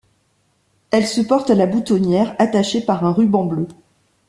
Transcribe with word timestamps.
Elle 0.89 1.05
se 1.05 1.21
porte 1.21 1.51
à 1.51 1.53
la 1.53 1.67
boutonnière, 1.67 2.35
attachée 2.39 2.81
par 2.81 3.05
un 3.05 3.11
ruban 3.13 3.45
bleu. 3.45 3.67